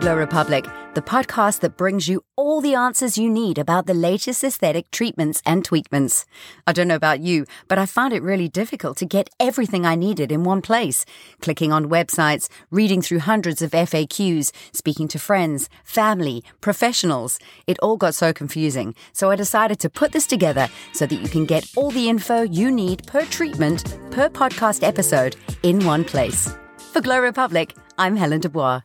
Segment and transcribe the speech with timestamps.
[0.00, 0.64] Glow Republic,
[0.94, 5.42] the podcast that brings you all the answers you need about the latest aesthetic treatments
[5.44, 6.24] and tweakments.
[6.66, 9.96] I don't know about you, but I found it really difficult to get everything I
[9.96, 11.04] needed in one place.
[11.42, 17.38] Clicking on websites, reading through hundreds of FAQs, speaking to friends, family, professionals.
[17.66, 18.94] It all got so confusing.
[19.12, 22.40] So I decided to put this together so that you can get all the info
[22.40, 26.48] you need per treatment, per podcast episode in one place.
[26.94, 28.80] For Glow Republic, I'm Helen Dubois.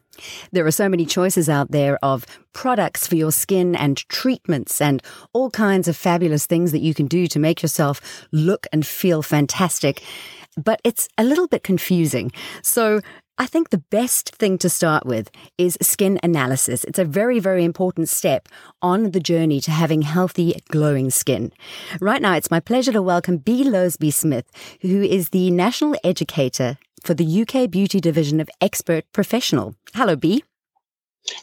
[0.51, 5.01] There are so many choices out there of products for your skin and treatments and
[5.33, 9.21] all kinds of fabulous things that you can do to make yourself look and feel
[9.21, 10.03] fantastic.
[10.57, 12.31] But it's a little bit confusing.
[12.61, 13.01] So
[13.37, 16.85] I think the best thing to start with is skin analysis.
[16.85, 18.47] It's a very, very important step
[18.81, 21.51] on the journey to having healthy, glowing skin.
[21.99, 26.77] Right now, it's my pleasure to welcome Be Loasby Smith, who is the National Educator
[27.05, 29.75] for the UK Beauty Division of Xpert Professional.
[29.93, 30.43] Hello, Be.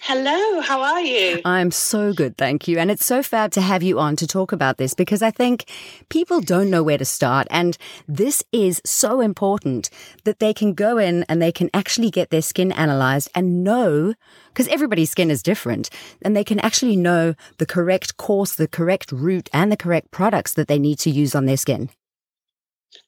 [0.02, 1.40] Hello, how are you?
[1.44, 2.78] I'm so good, thank you.
[2.78, 5.68] And it's so fab to have you on to talk about this because I think
[6.08, 7.48] people don't know where to start.
[7.50, 9.90] And this is so important
[10.24, 14.14] that they can go in and they can actually get their skin analyzed and know,
[14.48, 15.90] because everybody's skin is different,
[16.22, 20.54] and they can actually know the correct course, the correct route, and the correct products
[20.54, 21.90] that they need to use on their skin.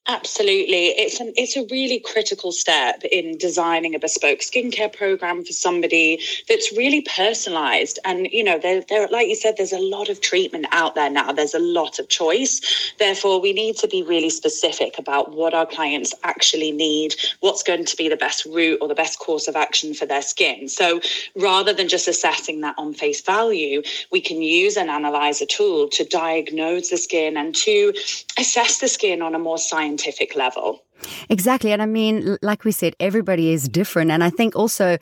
[0.07, 0.89] Absolutely.
[0.89, 6.21] It's an it's a really critical step in designing a bespoke skincare program for somebody
[6.47, 7.99] that's really personalized.
[8.05, 11.09] And you know, there there like you said, there's a lot of treatment out there
[11.09, 11.33] now.
[11.33, 12.61] There's a lot of choice.
[12.99, 17.87] Therefore, we need to be really specific about what our clients actually need, what's going
[17.87, 20.69] to be the best route or the best course of action for their skin.
[20.69, 21.01] So
[21.35, 23.81] rather than just assessing that on face value,
[24.13, 27.95] we can use an analyzer tool to diagnose the skin and to
[28.39, 30.83] assess the skin on a more scientific scientific level.
[31.29, 31.73] Exactly.
[31.73, 34.11] And I mean, like we said, everybody is different.
[34.11, 34.99] And I think also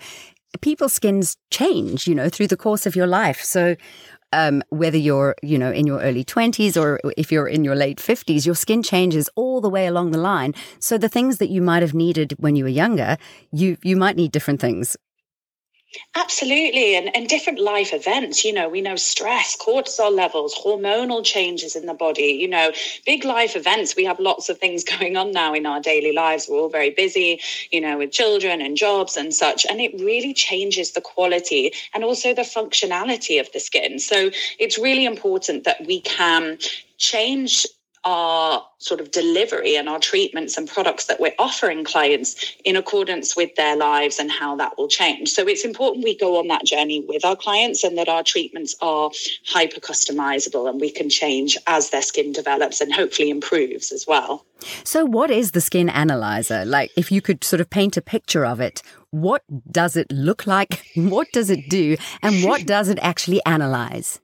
[0.60, 3.40] people's skins change, you know, through the course of your life.
[3.42, 3.76] So,
[4.34, 7.98] um, whether you're, you know, in your early 20s or if you're in your late
[7.98, 10.54] 50s, your skin changes all the way along the line.
[10.78, 13.18] So the things that you might have needed when you were younger,
[13.50, 14.96] you, you might need different things
[16.14, 16.94] Absolutely.
[16.94, 21.86] And, and different life events, you know, we know stress, cortisol levels, hormonal changes in
[21.86, 22.72] the body, you know,
[23.06, 23.96] big life events.
[23.96, 26.48] We have lots of things going on now in our daily lives.
[26.48, 29.66] We're all very busy, you know, with children and jobs and such.
[29.68, 33.98] And it really changes the quality and also the functionality of the skin.
[33.98, 36.58] So it's really important that we can
[36.98, 37.66] change
[38.04, 43.36] our sort of delivery and our treatments and products that we're offering clients in accordance
[43.36, 45.30] with their lives and how that will change.
[45.30, 48.74] So it's important we go on that journey with our clients and that our treatments
[48.82, 49.10] are
[49.46, 54.44] hyper customizable and we can change as their skin develops and hopefully improves as well.
[54.84, 56.64] So, what is the skin analyzer?
[56.64, 58.80] Like, if you could sort of paint a picture of it,
[59.10, 60.86] what does it look like?
[60.94, 61.96] What does it do?
[62.22, 64.20] And what does it actually analyze?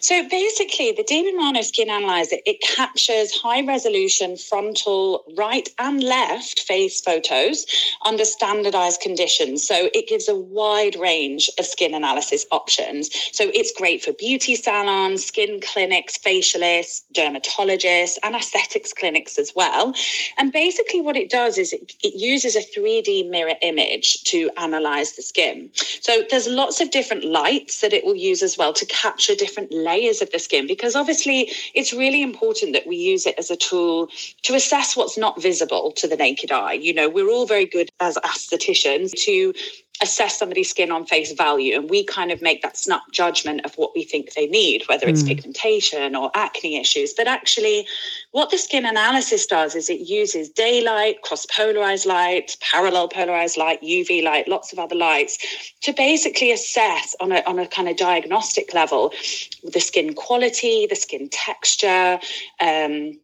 [0.00, 6.60] So basically, the DIBI Milano Skin Analyzer, it captures high resolution frontal right and left
[6.60, 7.66] face photos
[8.04, 9.66] under standardized conditions.
[9.66, 13.10] So it gives a wide range of skin analysis options.
[13.32, 19.94] So it's great for beauty salons, skin clinics, facialists, dermatologists, and aesthetics clinics as well.
[20.38, 25.16] And basically, what it does is it, it uses a 3D mirror image to analyze
[25.16, 25.70] the skin.
[25.74, 29.55] So there's lots of different lights that it will use as well to capture different
[29.56, 33.50] different layers of the skin because obviously it's really important that we use it as
[33.50, 34.08] a tool
[34.42, 36.74] to assess what's not visible to the naked eye.
[36.74, 39.54] You know, we're all very good as aestheticians to
[40.02, 43.74] assess somebody's skin on face value and we kind of make that snap judgment of
[43.76, 45.28] what we think they need whether it's mm.
[45.28, 47.86] pigmentation or acne issues but actually
[48.32, 53.80] what the skin analysis does is it uses daylight cross polarized light parallel polarized light
[53.82, 55.38] uv light lots of other lights
[55.80, 59.12] to basically assess on a, on a kind of diagnostic level
[59.64, 62.18] the skin quality the skin texture
[62.60, 63.18] um,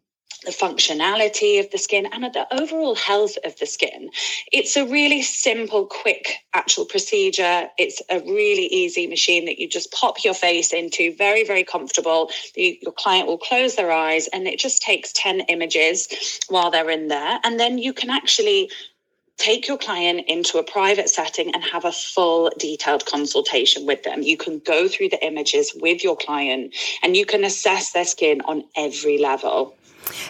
[0.44, 4.10] the functionality of the skin and the overall health of the skin.
[4.52, 7.68] It's a really simple, quick actual procedure.
[7.78, 12.30] It's a really easy machine that you just pop your face into, very, very comfortable.
[12.54, 16.08] The, your client will close their eyes and it just takes 10 images
[16.48, 17.38] while they're in there.
[17.44, 18.70] And then you can actually
[19.38, 24.22] take your client into a private setting and have a full detailed consultation with them.
[24.22, 28.40] You can go through the images with your client and you can assess their skin
[28.42, 29.74] on every level.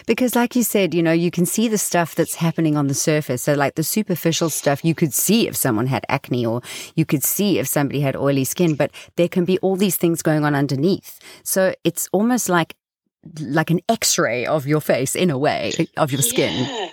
[0.05, 2.93] Because, like you said, you know, you can see the stuff that's happening on the
[2.93, 3.43] surface.
[3.43, 6.61] So, like the superficial stuff, you could see if someone had acne or
[6.95, 10.21] you could see if somebody had oily skin, but there can be all these things
[10.21, 11.19] going on underneath.
[11.43, 12.75] So, it's almost like
[13.39, 16.89] like an x-ray of your face in a way of your skin yeah.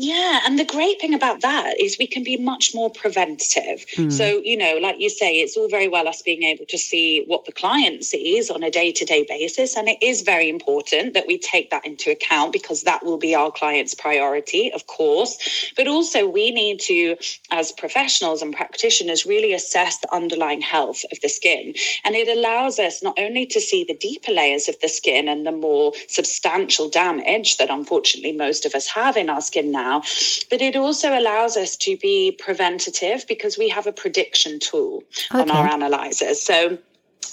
[0.00, 3.84] Yeah, and the great thing about that is we can be much more preventative.
[3.96, 4.12] Mm.
[4.12, 7.24] So, you know, like you say, it's all very well us being able to see
[7.26, 9.76] what the client sees on a day to day basis.
[9.76, 13.34] And it is very important that we take that into account because that will be
[13.34, 15.36] our client's priority, of course.
[15.76, 17.16] But also, we need to,
[17.50, 21.74] as professionals and practitioners, really assess the underlying health of the skin.
[22.04, 25.44] And it allows us not only to see the deeper layers of the skin and
[25.44, 30.02] the more substantial damage that unfortunately most of us have in our skin now now.
[30.50, 35.40] But it also allows us to be preventative because we have a prediction tool okay.
[35.40, 36.40] on our analyzers.
[36.40, 36.78] So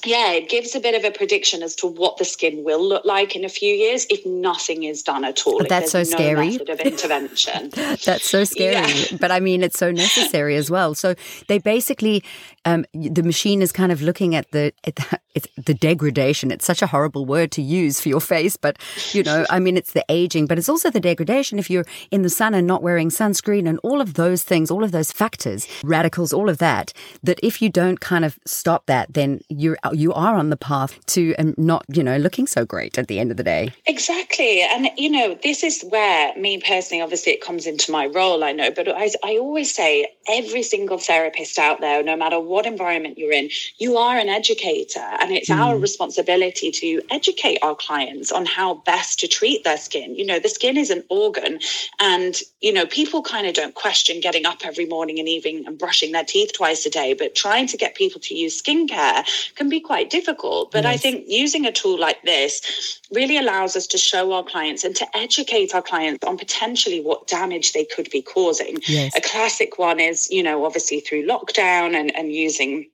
[0.04, 3.06] yeah, it gives a bit of a prediction as to what the skin will look
[3.06, 5.64] like in a few years if nothing is done at all.
[5.68, 6.52] That's so no scary.
[6.52, 7.70] Method of intervention.
[7.74, 8.92] That's so scary.
[8.92, 9.18] Yeah.
[9.20, 10.96] But I mean, it's so necessary as well.
[10.96, 11.16] So
[11.48, 12.24] they basically,
[12.66, 16.50] um, the machine is kind of looking at the, at the it's the degradation.
[16.50, 18.78] It's such a horrible word to use for your face, but
[19.12, 22.22] you know, I mean, it's the aging, but it's also the degradation if you're in
[22.22, 25.68] the sun and not wearing sunscreen and all of those things, all of those factors,
[25.84, 26.94] radicals, all of that.
[27.22, 31.04] That if you don't kind of stop that, then you're you are on the path
[31.08, 33.72] to um, not, you know, looking so great at the end of the day.
[33.86, 34.62] Exactly.
[34.62, 38.52] And, you know, this is where me personally, obviously, it comes into my role, I
[38.52, 43.18] know, but I, I always say every single therapist out there, no matter what environment
[43.18, 45.00] you're in, you are an educator.
[45.00, 45.58] And it's mm.
[45.58, 50.16] our responsibility to educate our clients on how best to treat their skin.
[50.16, 51.60] You know, the skin is an organ.
[52.00, 55.78] And, you know, people kind of don't question getting up every morning and evening and
[55.78, 59.70] brushing their teeth twice a day, but trying to get people to use skincare can
[59.76, 60.72] be quite difficult.
[60.72, 60.94] But yes.
[60.94, 64.96] I think using a tool like this really allows us to show our clients and
[64.96, 68.78] to educate our clients on potentially what damage they could be causing.
[68.88, 69.16] Yes.
[69.16, 72.88] A classic one is, you know, obviously through lockdown and, and using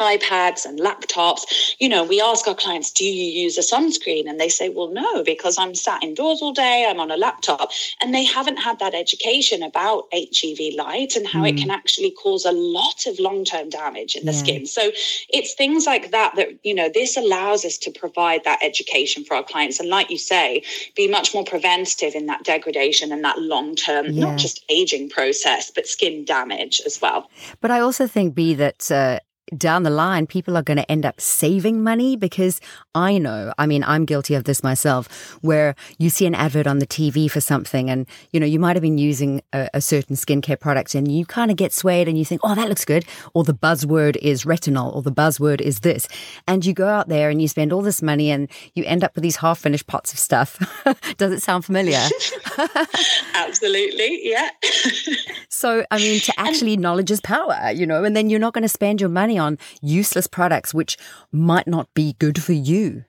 [0.00, 1.74] iPads and laptops.
[1.78, 4.28] You know, we ask our clients, do you use a sunscreen?
[4.28, 7.70] And they say, well, no, because I'm sat indoors all day, I'm on a laptop.
[8.02, 11.50] And they haven't had that education about HEV light and how mm.
[11.50, 14.38] it can actually cause a lot of long term damage in the yeah.
[14.38, 14.66] skin.
[14.66, 14.90] So
[15.28, 19.34] it's things like that that, you know, this allows us to provide that education for
[19.34, 19.78] our clients.
[19.78, 20.62] And like you say,
[20.96, 24.24] be much more preventative in that degradation and that long term, yeah.
[24.24, 27.28] not just aging process, but skin damage as well.
[27.60, 29.20] But I also think, Be, that uh,
[29.56, 32.60] down the line, people are going to end up saving money because
[32.94, 36.78] I know, I mean, I'm guilty of this myself, where you see an advert on
[36.78, 40.16] the TV for something and, you know, you might have been using a, a certain
[40.16, 43.04] skincare product and you kind of get swayed and you think, oh, that looks good.
[43.34, 46.08] Or the buzzword is retinol or the buzzword is this.
[46.46, 49.14] And you go out there and you spend all this money and you end up
[49.14, 50.58] with these half finished pots of stuff.
[51.16, 52.00] Does it sound familiar?
[53.34, 54.20] Absolutely.
[54.30, 54.48] Yeah.
[55.48, 58.62] so, I mean, to actually knowledge is power, you know, and then you're not going
[58.62, 60.96] to spend your money on useless products which
[61.32, 63.04] might not be good for you.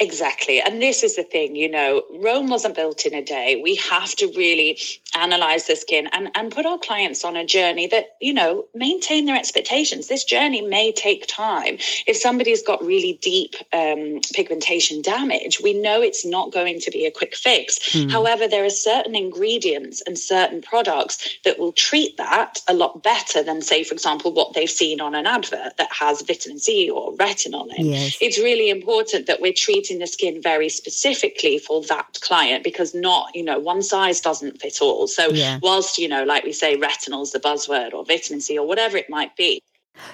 [0.00, 0.60] Exactly.
[0.60, 3.60] And this is the thing, you know, Rome wasn't built in a day.
[3.62, 4.78] We have to really
[5.14, 9.26] analyze the skin and, and put our clients on a journey that, you know, maintain
[9.26, 10.08] their expectations.
[10.08, 11.76] This journey may take time.
[12.06, 17.06] If somebody's got really deep um, pigmentation damage, we know it's not going to be
[17.06, 17.78] a quick fix.
[17.90, 18.10] Mm.
[18.10, 23.42] However, there are certain ingredients and certain products that will treat that a lot better
[23.44, 27.12] than, say, for example, what they've seen on an advert that has vitamin C or
[27.14, 27.86] retinol in.
[27.86, 28.16] Yes.
[28.20, 32.94] It's really important that we're treating treating the skin very specifically for that client because
[32.94, 35.08] not, you know, one size doesn't fit all.
[35.08, 35.58] So, yeah.
[35.62, 39.10] whilst, you know, like we say, retinol's the buzzword or vitamin C or whatever it
[39.10, 39.60] might be.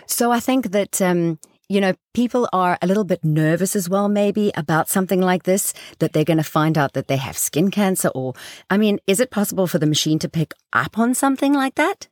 [0.07, 4.09] So, I think that, um, you know, people are a little bit nervous as well,
[4.09, 7.71] maybe about something like this, that they're going to find out that they have skin
[7.71, 8.09] cancer.
[8.15, 8.33] Or,
[8.71, 12.09] I mean, is it possible for the machine to pick up on something like that?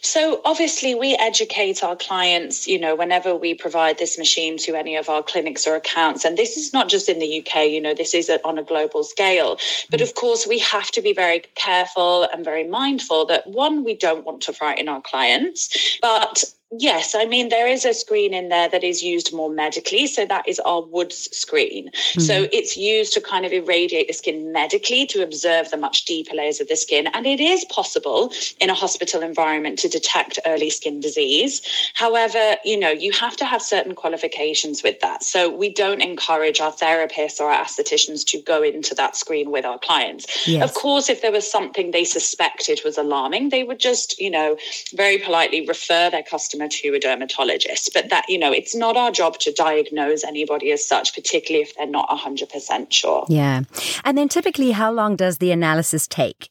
[0.00, 4.96] So obviously we educate our clients, you know, whenever we provide this machine to any
[4.96, 6.24] of our clinics or accounts.
[6.24, 9.04] And this is not just in the UK, you know, this is on a global
[9.04, 9.58] scale.
[9.90, 13.94] But of course, we have to be very careful and very mindful that one, we
[13.94, 16.44] don't want to frighten our clients, but
[16.78, 20.06] Yes, I mean, there is a screen in there that is used more medically.
[20.06, 21.88] So that is our Woods screen.
[21.88, 22.20] Mm-hmm.
[22.20, 26.36] So it's used to kind of irradiate the skin medically to observe the much deeper
[26.36, 27.08] layers of the skin.
[27.08, 31.60] And it is possible in a hospital environment to detect early skin disease.
[31.94, 35.24] However, you know, you have to have certain qualifications with that.
[35.24, 39.64] So we don't encourage our therapists or our aestheticians to go into that screen with
[39.64, 40.46] our clients.
[40.46, 40.62] Yes.
[40.62, 44.56] Of course, if there was something they suspected was alarming, they would just, you know,
[44.94, 47.90] very politely refer their customer to a dermatologist.
[47.94, 51.74] But that, you know, it's not our job to diagnose anybody as such, particularly if
[51.76, 53.26] they're not 100% sure.
[53.28, 53.62] Yeah.
[54.04, 56.50] And then typically, how long does the analysis take?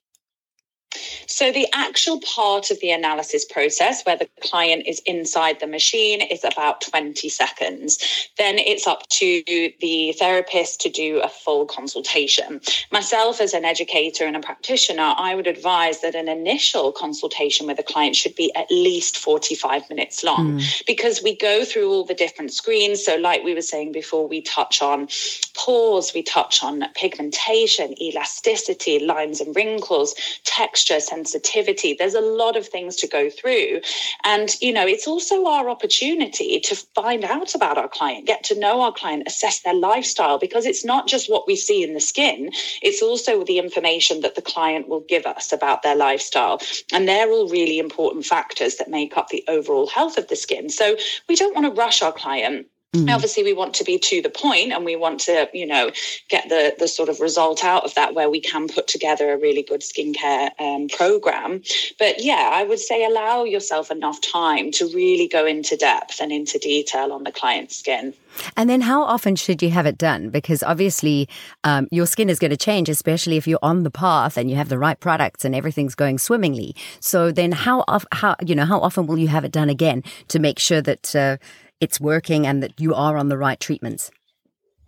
[1.28, 6.22] So the actual part of the analysis process where the client is inside the machine
[6.22, 8.00] is about 20 seconds.
[8.38, 9.44] Then it's up to
[9.80, 12.62] the therapist to do a full consultation.
[12.92, 17.80] Myself, as an educator and a practitioner, I would advise that an initial consultation with
[17.80, 20.86] a client should be at least 45 minutes long mm.
[20.86, 23.04] because we go through all the different screens.
[23.04, 25.08] So, like we were saying before, we touch on
[25.56, 31.94] pores, we touch on pigmentation, elasticity, lines and wrinkles, texture, sensitivity.
[31.94, 33.82] There's a lot of things to go through.
[34.24, 38.60] And, you know, it's also our opportunity to find out about our client, get to
[38.60, 42.00] know our client, assess their lifestyle, because it's not just what we see in the
[42.00, 46.60] skin, it's also the information that the client will give us about their lifestyle.
[46.94, 50.70] And they're all really important factors that make up the overall health of the skin.
[50.70, 50.96] So
[51.28, 53.14] we don't want to rush our client Mm.
[53.14, 55.92] Obviously, we want to be to the point and we want to, you know,
[56.28, 59.38] get the, the sort of result out of that where we can put together a
[59.38, 61.62] really good skincare um, program.
[62.00, 66.32] But yeah, I would say allow yourself enough time to really go into depth and
[66.32, 68.16] into detail on the client's skin.
[68.58, 70.30] And then, how often should you have it done?
[70.32, 71.30] Because obviously,
[71.64, 74.56] um, your skin is going to change, especially if you're on the path and you
[74.56, 76.76] have the right products and everything's going swimmingly.
[77.00, 80.40] So then, how how you know how often will you have it done again to
[80.40, 81.38] make sure that uh,
[81.80, 84.12] it's working and that you are on the right treatments?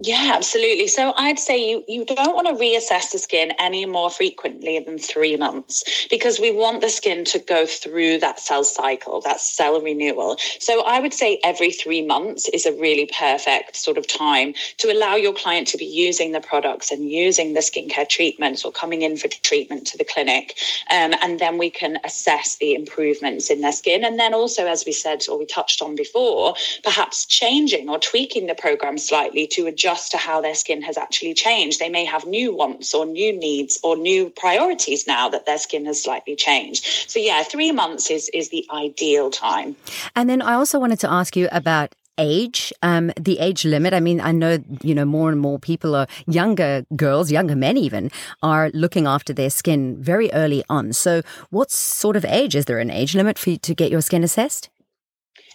[0.04, 0.88] Yeah, absolutely.
[0.88, 4.98] So I'd say you, you don't want to reassess the skin any more frequently than
[4.98, 9.80] three months because we want the skin to go through that cell cycle, that cell
[9.80, 10.38] renewal.
[10.60, 14.92] So I would say every three months is a really perfect sort of time to
[14.92, 19.04] allow your client to be using the products and using the skincare treatments or coming
[19.04, 20.58] in for treatment to the clinic.
[20.90, 24.04] Um, and then we can assess the improvements in their skin.
[24.04, 28.48] And then also, as we said, or we touched on before, perhaps changing or tweaking
[28.48, 31.80] the program slightly to adjust adjust to how their skin has actually changed.
[31.80, 35.86] They may have new wants or new needs or new priorities now that their skin
[35.86, 36.86] has slightly changed.
[37.10, 39.76] So yeah, three months is is the ideal time.
[40.16, 43.94] And then I also wanted to ask you about age, um, the age limit.
[43.94, 47.78] I mean, I know, you know, more and more people are younger girls, younger men
[47.78, 48.12] even,
[48.44, 50.94] are looking after their skin very early on.
[50.94, 52.56] So, what sort of age?
[52.56, 54.70] Is there an age limit for you to get your skin assessed?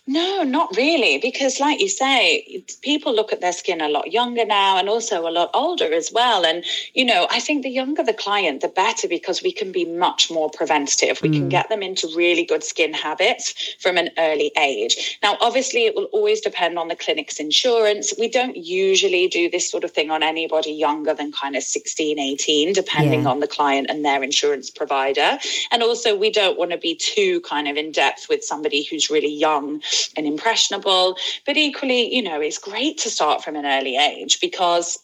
[0.08, 4.44] No, not really, because like you say, people look at their skin a lot younger
[4.44, 6.46] now and also a lot older as well.
[6.46, 9.84] And, you know, I think the younger the client, the better because we can be
[9.84, 11.20] much more preventative.
[11.22, 11.34] We mm.
[11.34, 15.18] can get them into really good skin habits from an early age.
[15.24, 18.14] Now, obviously, it will always depend on the clinic's insurance.
[18.16, 22.16] We don't usually do this sort of thing on anybody younger than kind of 16,
[22.16, 23.28] 18, depending yeah.
[23.28, 25.36] on the client and their insurance provider.
[25.72, 29.10] And also, we don't want to be too kind of in depth with somebody who's
[29.10, 29.82] really young
[30.16, 31.16] and impressionable.
[31.44, 34.98] But equally, you know, it's great to start from an early age because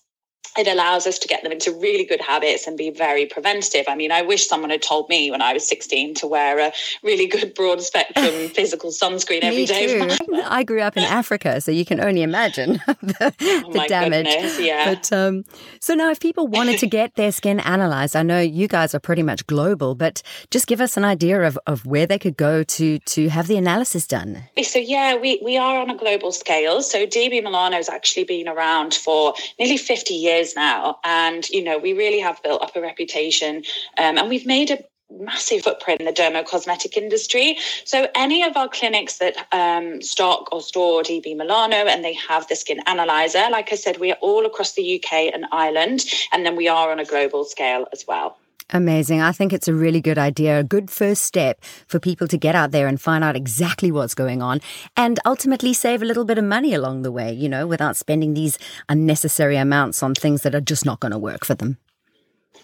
[0.58, 3.86] it allows us to get them into really good habits and be very preventative.
[3.88, 6.72] I mean, I wish someone had told me when I was 16 to wear a
[7.02, 10.06] really good broad spectrum physical sunscreen every day.
[10.44, 14.26] I grew up in Africa, so you can only imagine the, oh the damage.
[14.26, 14.94] Goodness, yeah.
[14.94, 15.44] But um,
[15.80, 19.00] so now, if people wanted to get their skin analyzed, I know you guys are
[19.00, 22.62] pretty much global, but just give us an idea of, of where they could go
[22.62, 24.44] to to have the analysis done.
[24.62, 26.82] So yeah, we we are on a global scale.
[26.82, 30.98] So DIBI Milano has actually been around for nearly 50 years years now.
[31.04, 33.56] And, you know, we really have built up a reputation
[33.98, 34.78] um, and we've made a
[35.10, 37.58] massive footprint in the dermocosmetic industry.
[37.84, 42.48] So any of our clinics that um, stock or store DIBI Milano and they have
[42.48, 46.46] the skin analyzer, like I said, we are all across the UK and Ireland, and
[46.46, 48.38] then we are on a global scale as well.
[48.74, 49.20] Amazing.
[49.20, 52.54] I think it's a really good idea, a good first step for people to get
[52.54, 54.60] out there and find out exactly what's going on
[54.96, 58.32] and ultimately save a little bit of money along the way, you know, without spending
[58.32, 61.76] these unnecessary amounts on things that are just not going to work for them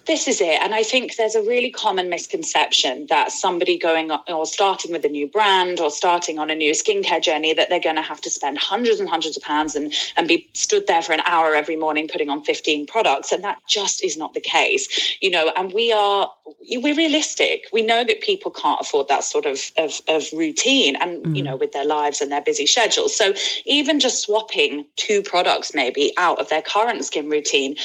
[0.09, 0.61] this is it.
[0.63, 5.09] And I think there's a really common misconception that somebody going or starting with a
[5.09, 8.31] new brand or starting on a new skincare journey that they're going to have to
[8.31, 11.77] spend hundreds and hundreds of pounds and, and be stood there for an hour every
[11.77, 13.33] morning putting on 15 products.
[13.33, 16.33] And that just is not the case, you know, and we are,
[16.71, 17.67] we're realistic.
[17.71, 21.37] We know that people can't afford that sort of, of, of routine and, mm.
[21.37, 23.15] you know, with their lives and their busy schedules.
[23.15, 23.35] So
[23.67, 27.77] even just swapping two products maybe out of their current skin routine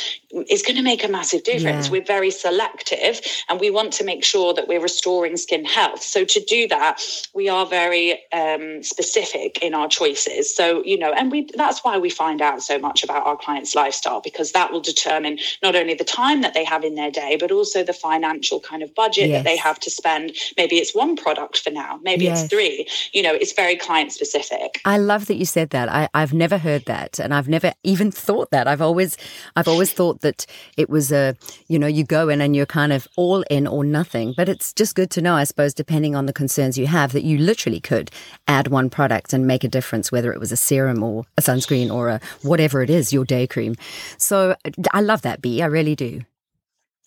[0.50, 1.88] is going to make a massive difference.
[1.88, 1.92] Yeah.
[1.94, 6.02] We're very selective and we want to make sure that we're restoring skin health.
[6.02, 7.02] So to do that,
[7.34, 10.54] we are very um, specific in our choices.
[10.54, 13.76] So, you know, and we that's why we find out so much about our clients'
[13.76, 17.38] lifestyle because that will determine not only the time that they have in their day,
[17.40, 19.40] but also the financial kind of budget yes.
[19.40, 20.36] that they have to spend.
[20.58, 22.42] Maybe it's one product for now, maybe yes.
[22.42, 22.88] it's three.
[23.14, 24.82] You know, it's very client specific.
[24.86, 25.90] I love that you said that.
[25.90, 28.68] I, I've never heard that and I've never even thought that.
[28.68, 29.18] I've always
[29.56, 30.46] I've always thought that
[30.78, 31.36] it was a,
[31.68, 34.34] you know, know, you go in and you're kind of all in or nothing.
[34.36, 37.24] But it's just good to know, I suppose, depending on the concerns you have, that
[37.24, 38.10] you literally could
[38.48, 41.94] add one product and make a difference, whether it was a serum or a sunscreen
[41.94, 43.76] or a whatever it is, your day cream.
[44.18, 44.56] So
[44.92, 45.62] I love that, Be.
[45.62, 46.22] I really do.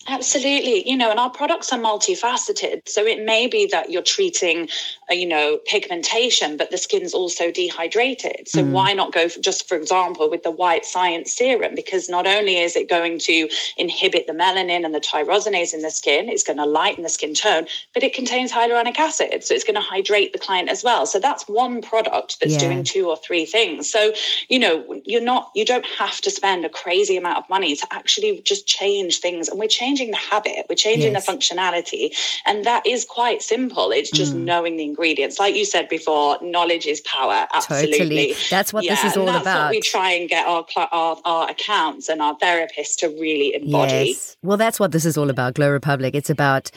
[0.08, 0.88] Absolutely.
[0.88, 2.88] You know, and our products are multifaceted.
[2.88, 4.68] So it may be that you're treating,
[5.10, 8.46] uh, you know, pigmentation, but the skin's also dehydrated.
[8.46, 8.70] So mm.
[8.70, 11.74] why not go for, just, for example, with the white science serum?
[11.74, 15.90] Because not only is it going to inhibit the melanin and the tyrosinase in the
[15.90, 19.42] skin, it's going to lighten the skin tone, but it contains hyaluronic acid.
[19.42, 21.06] So it's going to hydrate the client as well.
[21.06, 22.60] So that's one product that's yeah.
[22.60, 23.90] doing two or three things.
[23.90, 24.12] So,
[24.48, 27.86] you know, you're not, you don't have to spend a crazy amount of money to
[27.90, 29.48] actually just change things.
[29.48, 31.26] And we're changing changing the habit, we're changing yes.
[31.26, 32.16] the functionality.
[32.46, 33.90] And that is quite simple.
[33.90, 34.44] It's just mm.
[34.44, 35.38] knowing the ingredients.
[35.38, 37.46] Like you said before, knowledge is power.
[37.54, 37.98] Absolutely.
[37.98, 38.34] Totally.
[38.50, 39.64] That's what yeah, this is all that's about.
[39.64, 44.10] What we try and get our, our, our accounts and our therapists to really embody.
[44.10, 44.36] Yes.
[44.42, 46.14] Well, that's what this is all about, Glow Republic.
[46.14, 46.70] It's about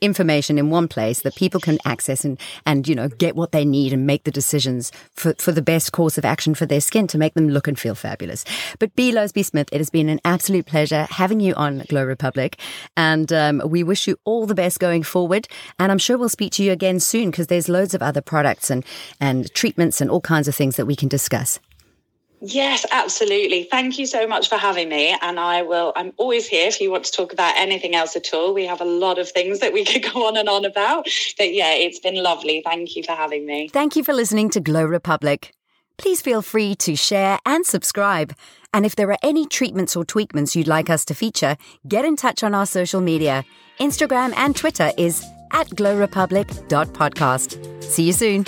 [0.00, 3.64] information in one place that people can access and, and you know, get what they
[3.64, 7.06] need and make the decisions for, for the best course of action for their skin
[7.06, 8.44] to make them look and feel fabulous.
[8.78, 9.14] But Be.
[9.14, 12.58] Loasby Smith, it has been an absolute pleasure having you on Glow Republic.
[12.96, 15.48] And um, we wish you all the best going forward.
[15.78, 18.70] And I'm sure we'll speak to you again soon because there's loads of other products
[18.70, 18.84] and,
[19.20, 21.58] and treatments and all kinds of things that we can discuss.
[22.46, 23.64] Yes, absolutely.
[23.64, 25.16] Thank you so much for having me.
[25.22, 28.34] And I will, I'm always here if you want to talk about anything else at
[28.34, 28.52] all.
[28.52, 31.06] We have a lot of things that we could go on and on about.
[31.38, 32.60] But yeah, it's been lovely.
[32.62, 33.68] Thank you for having me.
[33.68, 35.52] Thank you for listening to Glow Republic.
[35.96, 38.34] Please feel free to share and subscribe.
[38.72, 42.16] And if there are any treatments or tweakments you'd like us to feature, get in
[42.16, 43.44] touch on our social media.
[43.78, 47.82] Instagram and Twitter is at glowrepublic.podcast.
[47.82, 48.44] See you soon.